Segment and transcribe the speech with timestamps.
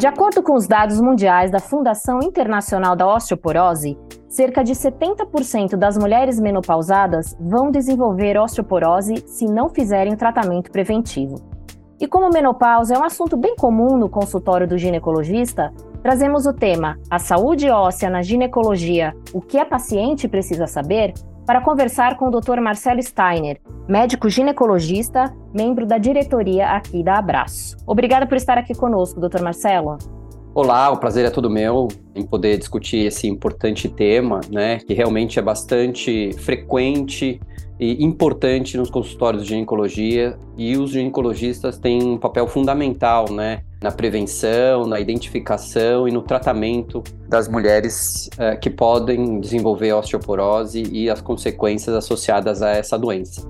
[0.00, 3.98] De acordo com os dados mundiais da Fundação Internacional da Osteoporose,
[4.30, 11.34] cerca de 70% das mulheres menopausadas vão desenvolver osteoporose se não fizerem tratamento preventivo.
[12.00, 15.70] E como menopausa é um assunto bem comum no consultório do ginecologista,
[16.02, 21.12] trazemos o tema A saúde óssea na ginecologia: o que a paciente precisa saber?
[21.50, 22.60] Para conversar com o Dr.
[22.60, 27.76] Marcelo Steiner, médico ginecologista, membro da diretoria aqui da Abraço.
[27.84, 29.42] Obrigada por estar aqui conosco, Dr.
[29.42, 29.98] Marcelo.
[30.54, 35.40] Olá, o prazer é todo meu em poder discutir esse importante tema, né, que realmente
[35.40, 37.40] é bastante frequente
[37.80, 43.90] e importante nos consultórios de ginecologia e os ginecologistas têm um papel fundamental, né, na
[43.90, 51.20] prevenção, na identificação e no tratamento das mulheres uh, que podem desenvolver osteoporose e as
[51.20, 53.48] consequências associadas a essa doença.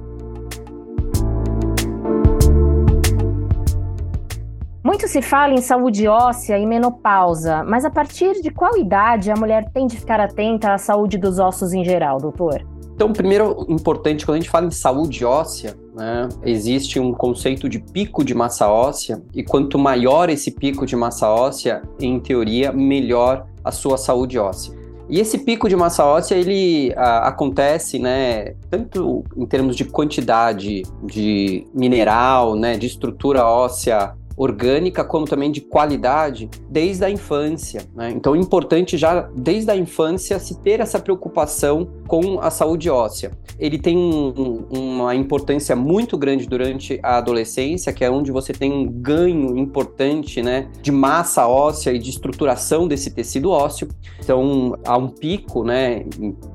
[4.85, 9.35] Muito se fala em saúde óssea e menopausa, mas a partir de qual idade a
[9.35, 12.65] mulher tem de ficar atenta à saúde dos ossos em geral, doutor?
[13.01, 17.79] Então, primeiro, importante, quando a gente fala em saúde óssea, né, existe um conceito de
[17.79, 23.47] pico de massa óssea, e quanto maior esse pico de massa óssea, em teoria, melhor
[23.65, 24.79] a sua saúde óssea.
[25.09, 30.83] E esse pico de massa óssea, ele a, acontece, né, tanto em termos de quantidade
[31.03, 37.83] de mineral, né, de estrutura óssea orgânica como também de qualidade desde a infância.
[37.95, 38.11] Né?
[38.11, 43.33] Então é importante já desde a infância se ter essa preocupação com a saúde óssea.
[43.59, 48.73] Ele tem um, uma importância muito grande durante a adolescência, que é onde você tem
[48.73, 53.89] um ganho importante né, de massa óssea e de estruturação desse tecido ósseo.
[54.19, 56.07] Então há um pico né,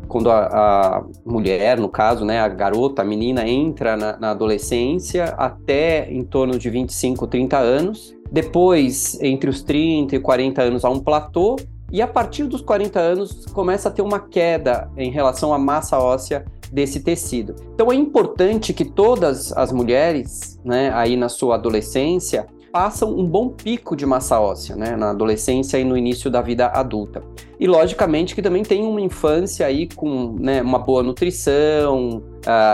[0.07, 5.25] quando a, a, mulher, no caso, né, a garota, a menina entra na, na, adolescência
[5.37, 8.15] até em torno de 25, 30 anos.
[8.31, 11.55] Depois, entre os 30 e 40 anos, há um platô.
[11.91, 15.99] E a partir dos 40 anos, começa a ter uma queda em relação à massa
[15.99, 17.55] óssea desse tecido.
[17.73, 23.47] Então é importante que todas as mulheres, né, aí na sua adolescência, passam um bom
[23.47, 27.23] pico de massa óssea, né, na adolescência e no início da vida adulta.
[27.57, 32.21] E logicamente que também tem uma infância aí com né, uma boa nutrição,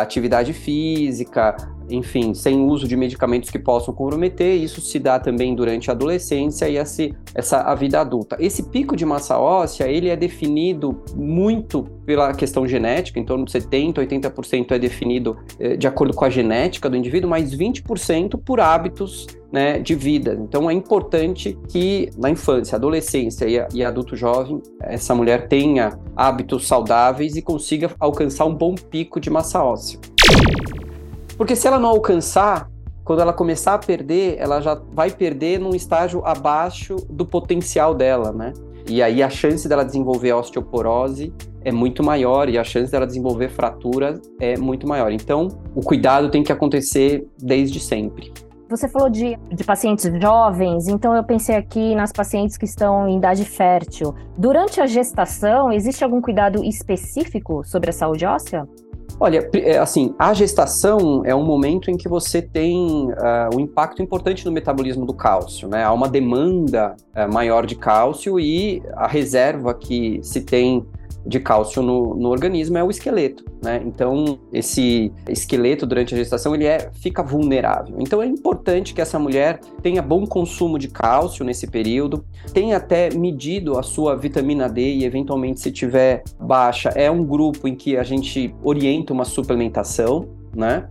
[0.01, 1.55] atividade física,
[1.91, 6.69] enfim, sem uso de medicamentos que possam comprometer, isso se dá também durante a adolescência
[6.69, 8.37] e essa, a vida adulta.
[8.39, 13.51] Esse pico de massa óssea, ele é definido muito pela questão genética, em torno de
[13.51, 18.59] 70%, 80% é definido eh, de acordo com a genética do indivíduo, mas 20% por
[18.59, 20.37] hábitos né, de vida.
[20.41, 26.67] Então é importante que na infância, adolescência e, e adulto jovem, essa mulher tenha hábitos
[26.67, 29.99] saudáveis e consiga alcançar um bom pico de massa óssea.
[31.41, 32.69] Porque se ela não alcançar,
[33.03, 38.31] quando ela começar a perder, ela já vai perder num estágio abaixo do potencial dela,
[38.31, 38.53] né?
[38.87, 41.33] E aí a chance dela desenvolver osteoporose
[41.65, 45.11] é muito maior e a chance dela desenvolver fratura é muito maior.
[45.11, 48.31] Então, o cuidado tem que acontecer desde sempre.
[48.69, 53.17] Você falou de, de pacientes jovens, então eu pensei aqui nas pacientes que estão em
[53.17, 54.13] idade fértil.
[54.37, 58.67] Durante a gestação, existe algum cuidado específico sobre a saúde óssea?
[59.23, 64.01] Olha, é, assim, a gestação é um momento em que você tem uh, um impacto
[64.01, 65.83] importante no metabolismo do cálcio, né?
[65.83, 70.83] Há uma demanda uh, maior de cálcio e a reserva que se tem
[71.25, 73.81] de cálcio no, no organismo é o esqueleto, né?
[73.85, 77.95] Então, esse esqueleto durante a gestação, ele é, fica vulnerável.
[77.99, 83.09] Então, é importante que essa mulher tenha bom consumo de cálcio nesse período, tenha até
[83.13, 87.97] medido a sua vitamina D e, eventualmente, se tiver baixa, é um grupo em que
[87.97, 90.87] a gente orienta uma suplementação, né?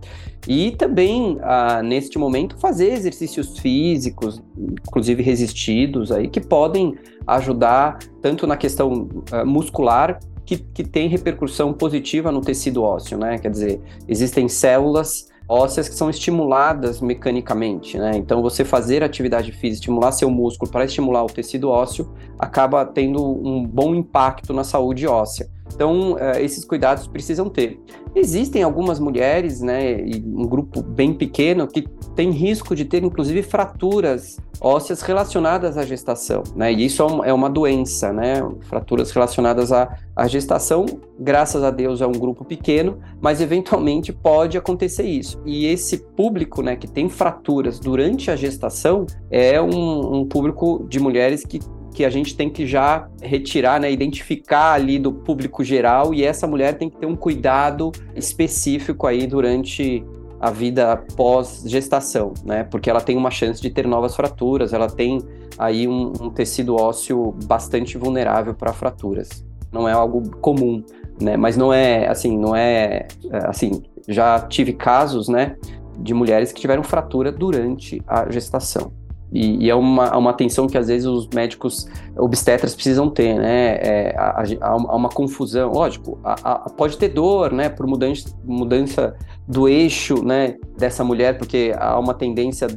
[0.47, 6.95] E também, ah, neste momento, fazer exercícios físicos, inclusive resistidos, aí, que podem
[7.27, 13.37] ajudar tanto na questão ah, muscular, que, que tem repercussão positiva no tecido ósseo, né?
[13.37, 18.11] Quer dizer, existem células ósseas que são estimuladas mecanicamente, né?
[18.15, 23.21] Então, você fazer atividade física, estimular seu músculo para estimular o tecido ósseo, acaba tendo
[23.21, 25.49] um bom impacto na saúde óssea.
[25.73, 27.79] Então, uh, esses cuidados precisam ter.
[28.13, 34.37] Existem algumas mulheres, né, um grupo bem pequeno, que tem risco de ter, inclusive, fraturas
[34.59, 39.97] ósseas relacionadas à gestação, né, e isso é, é uma doença, né, fraturas relacionadas à,
[40.15, 40.85] à gestação,
[41.19, 45.41] graças a Deus é um grupo pequeno, mas eventualmente pode acontecer isso.
[45.45, 50.99] E esse público, né, que tem fraturas durante a gestação, é um, um público de
[50.99, 51.59] mulheres que
[51.93, 56.47] que a gente tem que já retirar, né, identificar ali do público geral e essa
[56.47, 60.03] mulher tem que ter um cuidado específico aí durante
[60.39, 62.63] a vida pós-gestação, né?
[62.63, 65.21] Porque ela tem uma chance de ter novas fraturas, ela tem
[65.55, 69.45] aí um, um tecido ósseo bastante vulnerável para fraturas.
[69.71, 70.83] Não é algo comum,
[71.21, 71.37] né?
[71.37, 73.83] Mas não é assim, não é, é assim.
[74.07, 75.55] Já tive casos, né,
[75.99, 78.91] de mulheres que tiveram fratura durante a gestação.
[79.31, 81.87] E, e, é uma, uma atenção que às vezes os médicos
[82.17, 83.75] obstetras precisam ter, né?
[83.75, 89.15] É, há, há, uma confusão, lógico, há, pode ter dor, né, por mudança, mudança
[89.47, 92.67] do eixo, né, dessa mulher, porque há uma tendência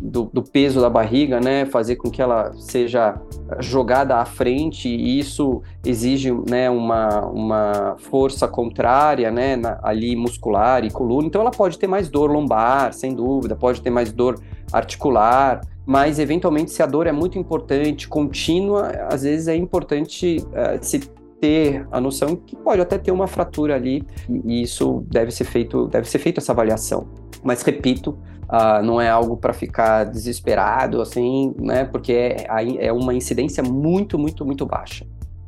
[0.00, 3.14] do, do, peso da barriga, né, fazer com que ela seja
[3.60, 10.84] jogada à frente e isso exige, né, uma, uma força contrária, né, na, ali muscular
[10.84, 11.26] e coluna.
[11.26, 14.38] Então ela pode ter mais dor lombar, sem dúvida, pode ter mais dor
[14.72, 20.78] articular, mas eventualmente se a dor é muito importante, contínua, às vezes é importante uh,
[20.80, 21.00] se
[21.40, 24.02] ter a noção que pode até ter uma fratura ali
[24.44, 27.06] e isso deve ser feito, deve ser feita essa avaliação.
[27.42, 31.84] Mas repito, uh, não é algo para ficar desesperado assim, né?
[31.84, 32.46] Porque é,
[32.86, 35.06] é uma incidência muito, muito, muito baixa.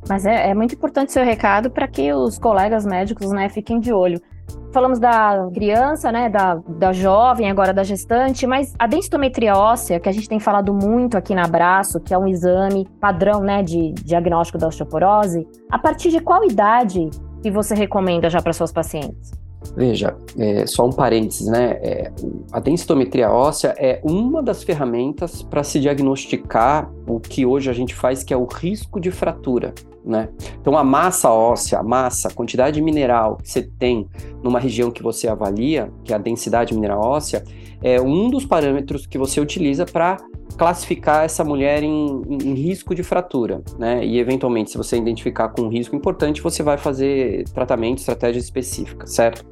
[0.08, 3.92] Mas é, é muito importante seu recado para que os colegas médicos, né, fiquem de
[3.92, 4.20] olho
[4.72, 10.08] falamos da criança, né, da, da jovem, agora da gestante, mas a densitometria óssea, que
[10.08, 13.92] a gente tem falado muito aqui na Abraço, que é um exame padrão, né, de
[13.92, 17.08] diagnóstico da osteoporose, a partir de qual idade
[17.42, 19.32] que você recomenda já para suas pacientes?
[19.74, 21.78] Veja, é, só um parênteses, né?
[21.82, 22.12] É,
[22.52, 27.94] a densitometria óssea é uma das ferramentas para se diagnosticar o que hoje a gente
[27.94, 29.74] faz, que é o risco de fratura.
[30.06, 30.28] Né?
[30.60, 34.08] Então, a massa óssea, a massa, a quantidade mineral que você tem
[34.40, 37.42] numa região que você avalia, que é a densidade mineral óssea,
[37.82, 40.18] é um dos parâmetros que você utiliza para
[40.56, 44.04] classificar essa mulher em, em, risco de fratura, né?
[44.04, 49.06] E eventualmente, se você identificar com um risco importante, você vai fazer tratamento, estratégia específica,
[49.06, 49.44] certo?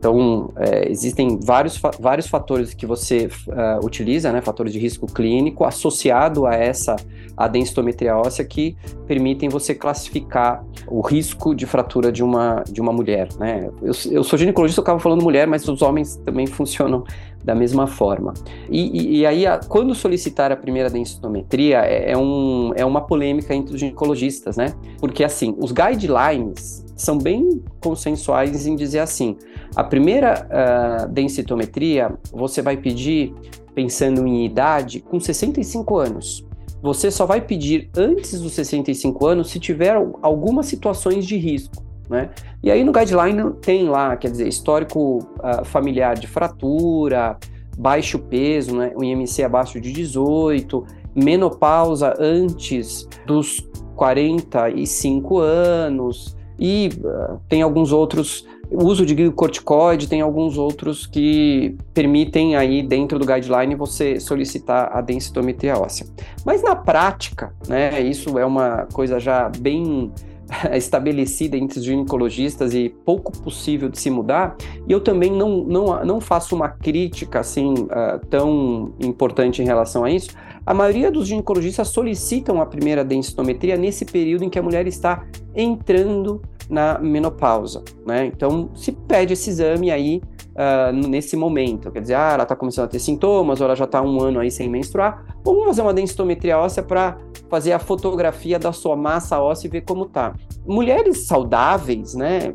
[0.00, 5.62] Então, é, existem vários, vários fatores que você uh, utiliza, né, fatores de risco clínico,
[5.62, 6.96] associado a essa
[7.36, 8.76] a densitometria óssea, que
[9.06, 13.28] permitem você classificar o risco de fratura de uma, de uma mulher.
[13.38, 13.70] Né?
[13.82, 17.04] Eu, eu sou ginecologista, eu acabo falando mulher, mas os homens também funcionam
[17.44, 18.34] da mesma forma.
[18.68, 23.00] E, e, e aí, a, quando solicitar a primeira densitometria, é, é, um, é uma
[23.00, 24.74] polêmica entre os ginecologistas, né?
[24.98, 29.36] Porque, assim, os guidelines são bem consensuais em dizer assim:
[29.74, 33.34] a primeira uh, densitometria você vai pedir
[33.74, 36.46] pensando em idade com 65 anos.
[36.82, 41.89] Você só vai pedir antes dos 65 anos se tiver algumas situações de risco.
[42.10, 42.28] Né?
[42.60, 47.38] E aí no guideline tem lá, quer dizer, histórico uh, familiar de fratura,
[47.78, 48.92] baixo peso, né?
[48.96, 50.84] o IMC abaixo de 18,
[51.14, 53.64] menopausa antes dos
[53.94, 62.56] 45 anos, e uh, tem alguns outros, uso de glicocorticoide, tem alguns outros que permitem
[62.56, 66.06] aí dentro do guideline você solicitar a densitometria óssea.
[66.44, 70.12] Mas na prática, né, isso é uma coisa já bem
[70.74, 74.56] estabelecida entre os ginecologistas e pouco possível de se mudar.
[74.86, 80.04] E eu também não, não, não faço uma crítica assim uh, tão importante em relação
[80.04, 80.30] a isso.
[80.64, 85.24] A maioria dos ginecologistas solicitam a primeira densitometria nesse período em que a mulher está
[85.54, 88.26] entrando na menopausa, né?
[88.26, 92.84] Então se pede esse exame aí uh, nesse momento, quer dizer, ah, ela está começando
[92.84, 95.94] a ter sintomas, ou ela já está um ano aí sem menstruar, vamos fazer uma
[95.94, 97.18] densitometria óssea para
[97.48, 100.34] fazer a fotografia da sua massa óssea e ver como tá.
[100.66, 102.54] Mulheres saudáveis, né?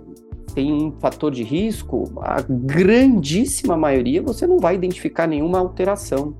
[0.54, 6.34] Tem um fator de risco, a grandíssima maioria você não vai identificar nenhuma alteração,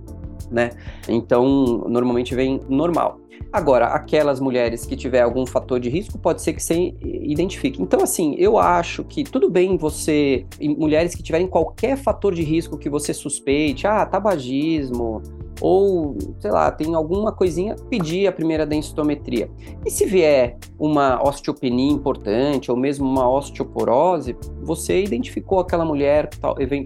[0.50, 0.70] né?
[1.10, 3.20] Então, normalmente vem normal.
[3.52, 7.82] Agora, aquelas mulheres que tiver algum fator de risco, pode ser que você identifique.
[7.82, 10.46] Então, assim, eu acho que tudo bem você,
[10.78, 15.22] mulheres que tiverem qualquer fator de risco que você suspeite, ah, tabagismo,
[15.62, 19.50] ou, sei lá, tem alguma coisinha, pedir a primeira densitometria.
[19.86, 26.30] E se vier uma osteopenia importante, ou mesmo uma osteoporose, você identificou aquela mulher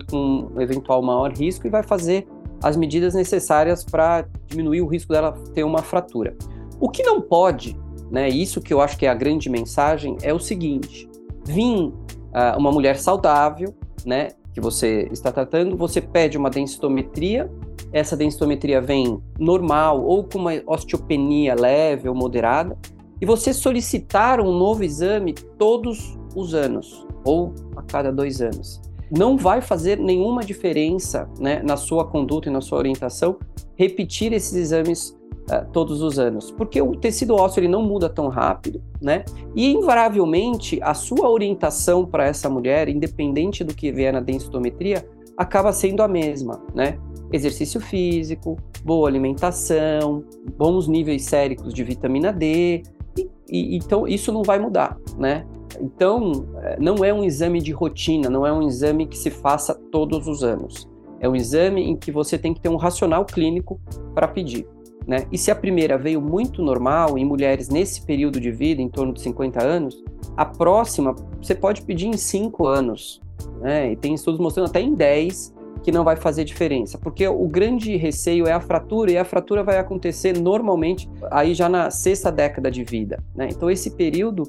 [0.10, 2.28] com eventual maior risco e vai fazer
[2.62, 6.36] as medidas necessárias para diminuir o risco dela ter uma fratura.
[6.80, 7.78] O que não pode,
[8.12, 11.10] né, isso que eu acho que é a grande mensagem, é o seguinte:
[11.46, 13.74] vir uh, uma mulher saudável,
[14.06, 17.50] né, que você está tratando, você pede uma densitometria,
[17.92, 22.78] essa densitometria vem normal ou com uma osteopenia leve ou moderada,
[23.22, 28.82] e você solicitar um novo exame todos os anos ou a cada dois anos.
[29.12, 33.38] Não vai fazer nenhuma diferença né, na sua conduta e na sua orientação
[33.76, 35.18] repetir esses exames
[35.50, 39.26] uh, todos os anos, porque o tecido ósseo ele não muda tão rápido, né?
[39.56, 45.04] E invariavelmente a sua orientação para essa mulher, independente do que vier na densitometria,
[45.36, 47.00] acaba sendo a mesma, né?
[47.32, 50.24] Exercício físico, boa alimentação,
[50.58, 52.84] bons níveis séricos de vitamina D,
[53.18, 55.46] e, e, então isso não vai mudar, né?
[55.80, 59.74] Então, é, não é um exame de rotina, não é um exame que se faça
[59.74, 60.90] todos os anos.
[61.20, 63.80] É um exame em que você tem que ter um racional clínico
[64.14, 64.68] para pedir.
[65.08, 65.26] Né?
[65.32, 69.14] E se a primeira veio muito normal em mulheres nesse período de vida, em torno
[69.14, 70.04] de 50 anos,
[70.36, 73.22] a próxima você pode pedir em 5 anos.
[73.60, 73.92] Né?
[73.92, 77.96] E tem estudos mostrando até em 10 que não vai fazer diferença, porque o grande
[77.96, 82.70] receio é a fratura e a fratura vai acontecer normalmente aí já na sexta década
[82.70, 83.48] de vida, né?
[83.52, 84.44] Então esse período,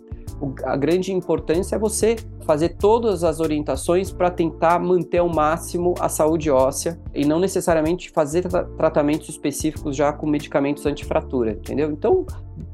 [0.65, 6.09] a grande importância é você fazer todas as orientações para tentar manter ao máximo a
[6.09, 11.91] saúde óssea e não necessariamente fazer tra tratamentos específicos já com medicamentos antifratura, entendeu?
[11.91, 12.27] Então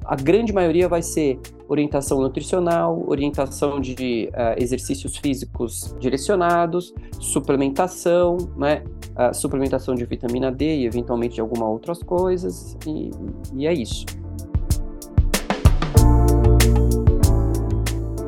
[0.05, 8.85] a grande maioria vai ser orientação nutricional, orientação de uh, exercícios físicos direcionados, suplementação, né?
[9.17, 13.11] Uh, suplementação de vitamina D e eventualmente de algumas outras coisas, e,
[13.55, 14.05] e é isso.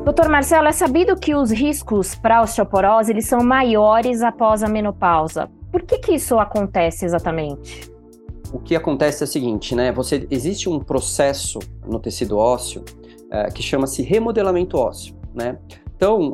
[0.03, 5.47] Doutor Marcelo, é sabido que os riscos para osteoporose eles são maiores após a menopausa.
[5.71, 7.89] Por que, que isso acontece exatamente?
[8.51, 9.91] o que acontece é o seguinte, né?
[9.91, 12.83] Você existe um processo no tecido ósseo
[13.31, 15.57] é, que chama-se remodelamento ósseo, né?
[15.95, 16.31] Então,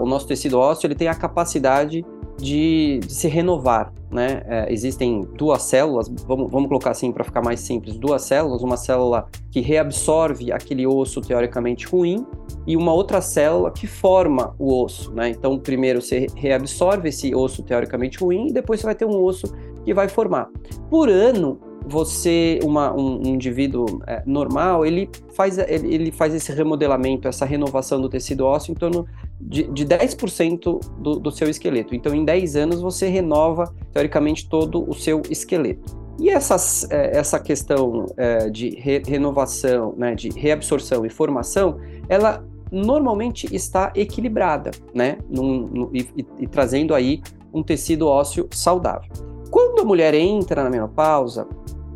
[0.00, 2.06] o nosso tecido ósseo ele tem a capacidade
[2.38, 4.42] de, de se renovar, né?
[4.46, 8.76] É, existem duas células, vamos, vamos colocar assim para ficar mais simples, duas células, uma
[8.76, 12.24] célula que reabsorve aquele osso teoricamente ruim
[12.64, 15.30] e uma outra célula que forma o osso, né?
[15.30, 19.52] Então, primeiro você reabsorve esse osso teoricamente ruim e depois você vai ter um osso
[19.84, 20.48] que vai formar.
[20.88, 26.52] Por ano, você, uma, um, um indivíduo é, normal, ele faz, ele, ele, faz esse
[26.52, 29.06] remodelamento, essa renovação do tecido ósseo em torno
[29.40, 31.94] de, de 10% do, do seu esqueleto.
[31.94, 35.96] Então, em 10 anos, você renova, teoricamente, todo o seu esqueleto.
[36.18, 41.78] E essas, é, essa questão é, de re, renovação, né, de reabsorção e formação,
[42.08, 46.06] ela normalmente está equilibrada, né, num, e,
[46.38, 47.22] e trazendo aí
[47.54, 49.10] um tecido ósseo saudável.
[49.50, 51.48] Quando a mulher entra na menopausa,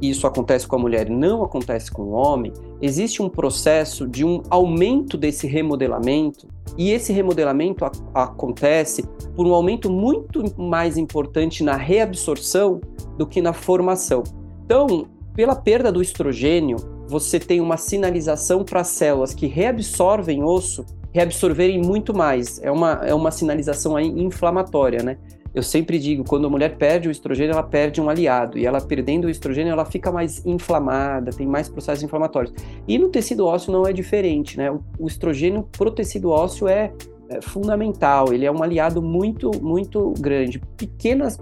[0.03, 4.07] e isso acontece com a mulher e não acontece com o homem, existe um processo
[4.07, 7.93] de um aumento desse remodelamento, e esse remodelamento a,
[8.25, 9.05] acontece
[9.37, 12.81] por um aumento muito mais importante na reabsorção
[13.17, 14.25] do que na formação.
[14.65, 20.85] Então, pela perda do estrogênio, você tem uma sinalização para as células que reabsorvem osso
[21.13, 22.61] reabsorverem muito mais.
[22.63, 25.19] É uma, é uma sinalização inflamatória, né?
[25.55, 28.81] Eu sempre digo, quando a mulher perde o estrogênio, ela perde um aliado, e ela
[28.81, 32.55] perdendo o estrogênio, ela fica mais inflamada, tem mais processos inflamatórios.
[32.89, 34.71] E no tecido ósseo não é diferente, né?
[34.99, 36.93] O, estrogênio pro tecido ósseo é,
[37.29, 40.59] é, fundamental, ele é um aliado muito, muito grande.
[40.77, 41.39] Pequenas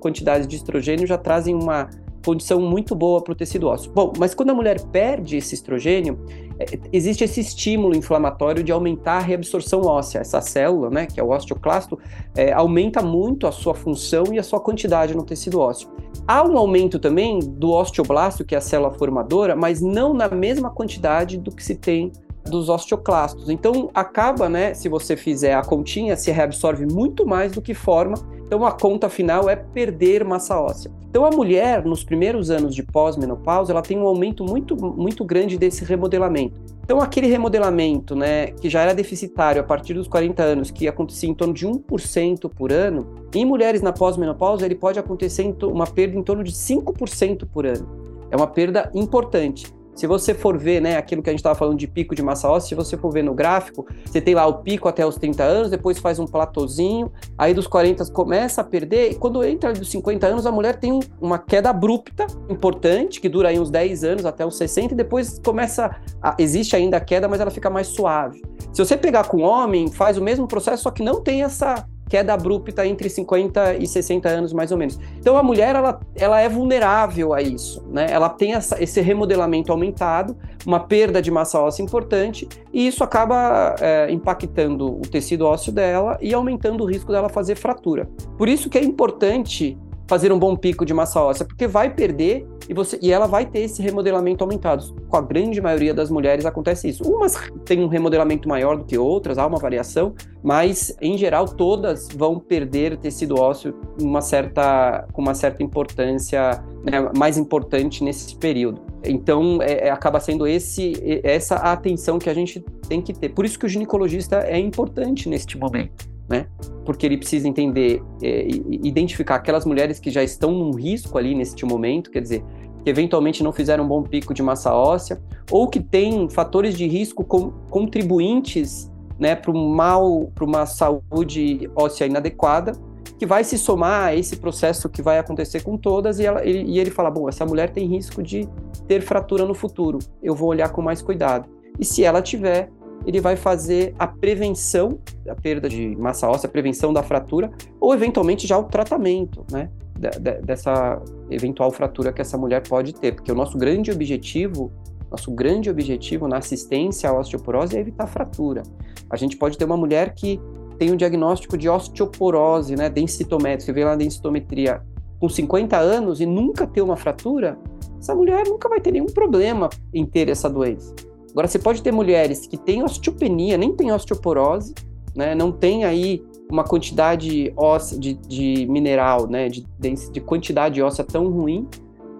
[0.00, 1.90] quantidades de estrogênio já trazem uma
[2.24, 3.90] condição muito boa para o tecido ósseo.
[3.92, 6.18] Bom, mas quando a mulher perde esse estrogênio,
[6.58, 10.20] é, existe esse estímulo inflamatório de aumentar a reabsorção óssea.
[10.20, 11.98] Essa célula, né, que é o osteoclasto,
[12.34, 15.88] é, aumenta muito a sua função e a sua quantidade no tecido ósseo.
[16.26, 20.70] Há um aumento também do osteoblasto, que é a célula formadora, mas não na mesma
[20.70, 22.12] quantidade do que se tem
[22.48, 23.48] dos osteoclastos.
[23.48, 28.16] Então acaba, né, se você fizer a continha, se reabsorve muito mais do que forma.
[28.46, 30.90] Então a conta final é perder massa óssea.
[31.10, 35.58] Então a mulher nos primeiros anos de pós-menopausa, ela tem um aumento muito muito grande
[35.58, 36.60] desse remodelamento.
[36.82, 41.28] Então aquele remodelamento, né, que já era deficitário a partir dos 40 anos, que acontecia
[41.28, 46.16] em torno de 1% por ano, em mulheres na pós-menopausa, ele pode acontecer uma perda
[46.16, 47.86] em torno de 5% por ano.
[48.30, 49.66] É uma perda importante.
[49.98, 52.48] Se você for ver, né, aquilo que a gente estava falando de pico de massa
[52.48, 55.42] óssea, se você for ver no gráfico, você tem lá o pico até os 30
[55.42, 59.90] anos, depois faz um platôzinho, aí dos 40 começa a perder, e quando entra dos
[59.90, 64.24] 50 anos, a mulher tem uma queda abrupta, importante, que dura aí uns 10 anos
[64.24, 67.88] até os 60, e depois começa, a, existe ainda a queda, mas ela fica mais
[67.88, 68.40] suave.
[68.72, 72.32] Se você pegar com homem, faz o mesmo processo, só que não tem essa queda
[72.32, 74.98] abrupta entre 50 e 60 anos, mais ou menos.
[75.18, 78.06] Então a mulher, ela, ela é vulnerável a isso, né?
[78.10, 80.36] Ela tem essa, esse remodelamento aumentado,
[80.66, 86.18] uma perda de massa óssea importante, e isso acaba é, impactando o tecido ósseo dela
[86.20, 88.08] e aumentando o risco dela fazer fratura.
[88.36, 92.46] Por isso que é importante fazer um bom pico de massa óssea, porque vai perder
[92.68, 94.94] e, você, e ela vai ter esse remodelamento aumentado.
[95.08, 97.02] Com a grande maioria das mulheres acontece isso.
[97.04, 97.34] Umas
[97.64, 102.38] têm um remodelamento maior do que outras, há uma variação, mas em geral todas vão
[102.38, 108.82] perder tecido ósseo uma certa, com uma certa importância, né, mais importante nesse período.
[109.04, 113.30] Então é, é, acaba sendo esse, essa a atenção que a gente tem que ter.
[113.30, 116.46] Por isso que o ginecologista é importante neste momento né?
[116.84, 118.46] Porque ele precisa entender, é,
[118.82, 122.44] identificar aquelas mulheres que já estão num risco ali neste momento, quer dizer,
[122.88, 126.86] que eventualmente não fizeram um bom pico de massa óssea, ou que têm fatores de
[126.86, 132.72] risco com, contribuintes né, para mal, para uma saúde óssea inadequada,
[133.18, 136.62] que vai se somar a esse processo que vai acontecer com todas, e, ela, ele,
[136.62, 138.48] e ele fala: bom, essa mulher tem risco de
[138.86, 141.46] ter fratura no futuro, eu vou olhar com mais cuidado.
[141.78, 142.70] E se ela tiver,
[143.04, 147.92] ele vai fazer a prevenção da perda de massa óssea, a prevenção da fratura, ou
[147.92, 149.68] eventualmente já o tratamento, né?
[149.98, 154.70] Dessa eventual fratura que essa mulher pode ter, porque o nosso grande objetivo,
[155.10, 158.62] nosso grande objetivo na assistência à osteoporose é evitar fratura.
[159.10, 160.40] A gente pode ter uma mulher que
[160.78, 164.80] tem um diagnóstico de osteoporose, né, densitometria, você vê lá na densitometria
[165.18, 167.58] com 50 anos e nunca ter uma fratura,
[167.98, 170.94] essa mulher nunca vai ter nenhum problema em ter essa doença.
[171.32, 174.74] Agora, você pode ter mulheres que têm osteopenia, nem tem osteoporose,
[175.16, 175.34] né?
[175.34, 179.48] Não tem aí uma quantidade óssea de, de mineral, né?
[179.48, 179.66] De,
[180.12, 181.68] de quantidade óssea tão ruim,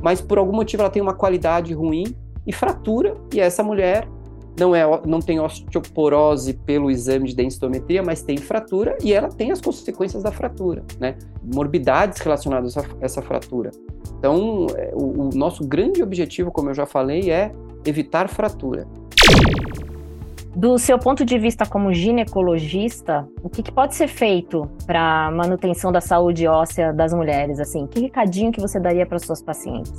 [0.03, 2.15] mas por algum motivo ela tem uma qualidade ruim
[2.47, 4.09] e fratura, e essa mulher
[4.59, 9.53] não, é, não tem osteoporose pelo exame de densitometria, mas tem fratura e ela tem
[9.53, 11.17] as consequências da fratura, né?
[11.43, 13.71] Morbidades relacionadas a essa fratura.
[14.19, 17.53] Então, é, o, o nosso grande objetivo, como eu já falei, é
[17.85, 18.87] evitar fratura.
[20.59, 25.93] Do seu ponto de vista como ginecologista, o que, que pode ser feito para manutenção
[25.93, 27.61] da saúde óssea das mulheres?
[27.61, 29.93] Assim, que recadinho que você daria para suas pacientes?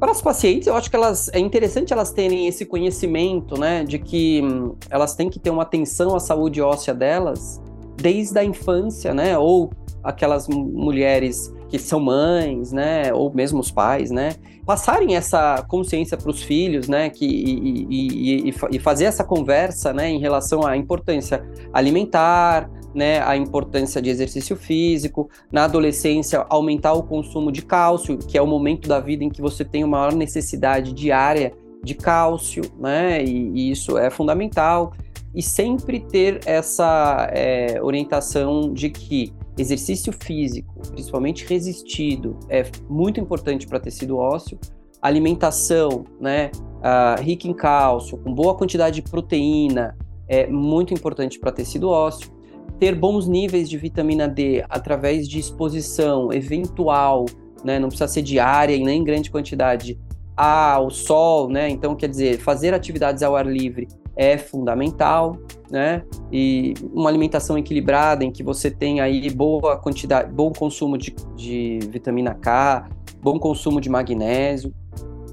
[0.00, 4.00] Para as pacientes, eu acho que elas é interessante elas terem esse conhecimento, né, de
[4.00, 7.62] que hum, elas têm que ter uma atenção à saúde óssea delas
[7.96, 9.70] desde a infância, né, ou
[10.02, 16.30] aquelas mulheres que são mães, né, ou mesmo os pais, né, passarem essa consciência para
[16.30, 20.76] os filhos, né, que, e, e, e, e, fazer essa conversa, né, em relação à
[20.76, 28.18] importância alimentar, né, a importância de exercício físico, na adolescência aumentar o consumo de cálcio,
[28.18, 31.52] que é o momento da vida em que você tem uma maior necessidade diária
[31.84, 34.92] de cálcio, né, e, isso é fundamental,
[35.34, 43.66] e sempre ter essa é, orientação de que exercício físico, principalmente resistido, é muito importante
[43.66, 44.58] para tecido ósseo.
[45.00, 49.96] Alimentação, né, uh, rica em cálcio, com boa quantidade de proteína,
[50.28, 52.30] é muito importante para tecido ósseo.
[52.78, 57.24] Ter bons níveis de vitamina D através de exposição eventual,
[57.64, 59.98] né, não precisa ser diária e nem em grande quantidade,
[60.36, 61.68] ao sol, né?
[61.70, 65.36] Então, quer dizer, fazer atividades ao ar livre é fundamental,
[65.70, 66.02] né?
[66.32, 71.78] E uma alimentação equilibrada em que você tem aí boa quantidade, bom consumo de, de
[71.90, 72.88] vitamina K,
[73.20, 74.72] bom consumo de magnésio.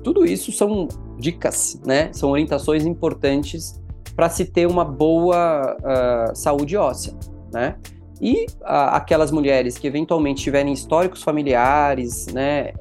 [0.03, 2.11] Tudo isso são dicas, né?
[2.11, 3.81] São orientações importantes
[4.15, 7.13] para se ter uma boa uh, saúde óssea,
[7.53, 7.77] né?
[8.21, 12.71] E uh, aquelas mulheres que eventualmente tiverem históricos familiares, né,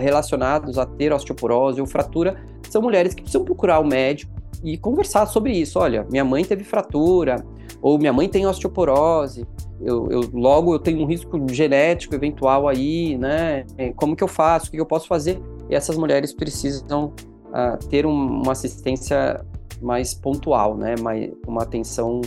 [0.00, 5.26] relacionados a ter osteoporose ou fratura, são mulheres que precisam procurar o médico e conversar
[5.26, 5.78] sobre isso.
[5.78, 7.44] Olha, minha mãe teve fratura,
[7.80, 9.46] ou minha mãe tem osteoporose,
[9.80, 13.64] eu, eu, logo eu tenho um risco genético eventual aí, né?
[13.78, 14.68] É, como que eu faço?
[14.68, 15.40] O que eu posso fazer?
[15.70, 17.14] E essas mulheres precisam
[17.46, 19.44] uh, ter um, uma assistência
[19.80, 20.94] mais pontual, né?
[21.00, 22.20] Mais, uma atenção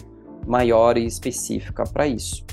[0.48, 2.44] maior e específica para isso.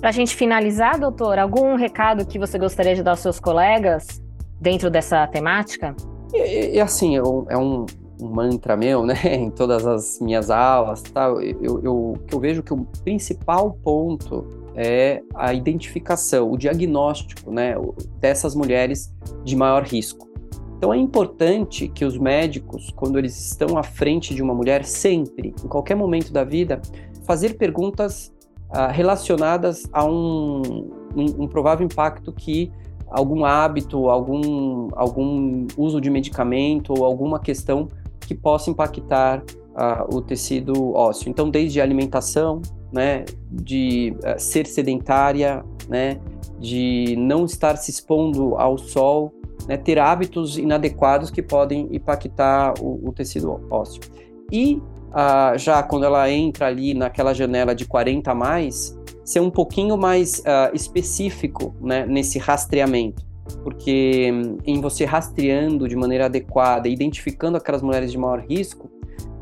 [0.00, 4.22] Para a gente finalizar, doutor, algum recado que você gostaria de dar aos seus colegas
[4.58, 5.94] dentro dessa temática?
[6.32, 7.22] E, e assim, é
[7.58, 7.84] um,
[8.20, 12.72] um mantra meu, né, em todas as minhas aulas, tal, eu, eu, eu vejo que
[12.72, 17.74] o principal ponto é a identificação, o diagnóstico, né,
[18.20, 19.12] dessas mulheres
[19.44, 20.28] de maior risco.
[20.76, 25.52] Então é importante que os médicos, quando eles estão à frente de uma mulher, sempre,
[25.64, 26.80] em qualquer momento da vida,
[27.24, 28.32] fazer perguntas
[28.70, 30.62] uh, relacionadas a um,
[31.16, 32.70] um, um provável impacto que
[33.10, 37.88] algum hábito, algum, algum uso de medicamento ou alguma questão
[38.28, 41.30] que possa impactar uh, o tecido ósseo.
[41.30, 42.60] Então, desde a alimentação,
[42.92, 46.20] né, de uh, ser sedentária, né,
[46.60, 49.32] de não estar se expondo ao sol,
[49.66, 54.02] né, ter hábitos inadequados que podem impactar o, o tecido ósseo.
[54.52, 59.50] E uh, já quando ela entra ali naquela janela de 40 a mais, ser um
[59.50, 63.27] pouquinho mais uh, específico né, nesse rastreamento
[63.62, 68.90] porque hum, em você rastreando de maneira adequada, identificando aquelas mulheres de maior risco,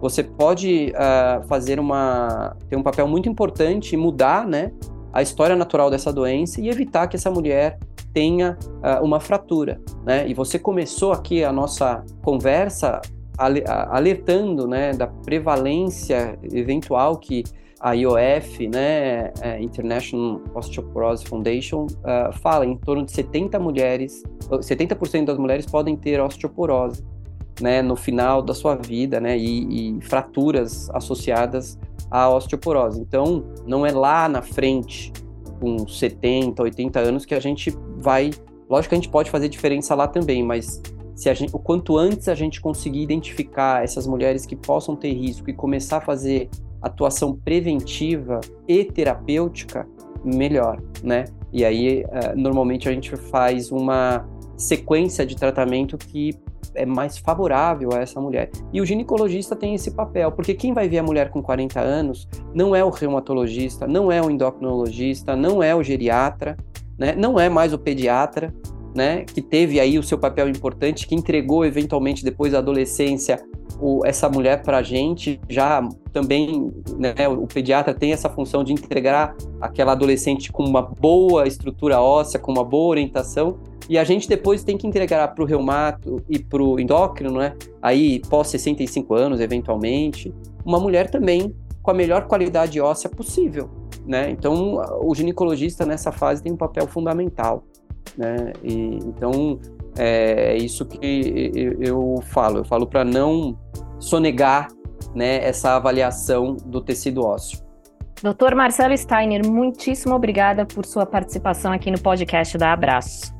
[0.00, 4.70] você pode uh, fazer uma ter um papel muito importante e mudar, né,
[5.12, 7.78] a história natural dessa doença e evitar que essa mulher
[8.12, 10.26] tenha uh, uma fratura, né?
[10.28, 13.00] E você começou aqui a nossa conversa
[13.38, 17.44] alertando, né, da prevalência eventual que
[17.80, 25.26] a IOF, né, é, International Osteoporosis Foundation, uh, fala em torno de 70 mulheres, 70%
[25.26, 27.04] das mulheres podem ter osteoporose,
[27.60, 31.78] né, no final da sua vida, né, e, e fraturas associadas
[32.10, 33.00] à osteoporose.
[33.00, 35.12] Então, não é lá na frente,
[35.60, 38.30] com 70, 80 anos, que a gente vai.
[38.68, 40.82] Lógico que a gente pode fazer diferença lá também, mas
[41.16, 45.48] se gente, o quanto antes a gente conseguir identificar essas mulheres que possam ter risco
[45.48, 46.50] e começar a fazer
[46.82, 49.88] atuação preventiva e terapêutica,
[50.22, 51.24] melhor, né?
[51.52, 56.34] E aí, uh, normalmente a gente faz uma sequência de tratamento que
[56.74, 58.50] é mais favorável a essa mulher.
[58.70, 62.28] E o ginecologista tem esse papel, porque quem vai ver a mulher com 40 anos
[62.54, 66.56] não é o reumatologista, não é o endocrinologista, não é o geriatra,
[66.98, 67.14] né?
[67.16, 68.54] não é mais o pediatra,
[68.96, 73.38] né, que teve aí o seu papel importante, que entregou eventualmente depois da adolescência
[73.78, 78.72] o, essa mulher para a gente, já também né, o pediatra tem essa função de
[78.72, 84.26] entregar aquela adolescente com uma boa estrutura óssea, com uma boa orientação, e a gente
[84.26, 89.14] depois tem que entregar para o reumato e para o endócrino, né, aí pós 65
[89.14, 93.68] anos, eventualmente, uma mulher também com a melhor qualidade óssea possível.
[94.06, 94.30] Né?
[94.30, 97.64] Então, o ginecologista nessa fase tem um papel fundamental
[98.16, 98.52] né?
[98.62, 99.58] E, então
[99.96, 102.58] é, é isso que eu, eu falo.
[102.58, 103.58] Eu falo para não
[103.98, 104.68] sonegar,
[105.14, 107.64] né, essa avaliação do tecido ósseo.
[108.22, 113.34] Doutor Marcelo Steiner, muitíssimo obrigada por sua participação aqui no podcast da Abraço.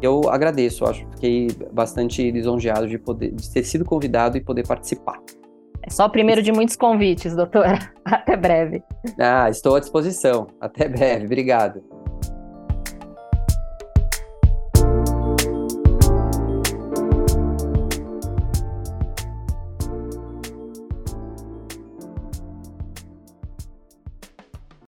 [0.00, 5.18] Eu agradeço, acho, fiquei bastante lisonjeado de poder de ter sido convidado e poder participar.
[5.82, 7.78] É só o primeiro de muitos convites, doutora.
[8.04, 8.82] Até breve.
[9.18, 10.46] Ah, estou à disposição.
[10.60, 11.26] Até breve.
[11.26, 11.82] Obrigado.